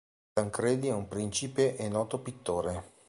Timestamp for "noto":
1.87-2.17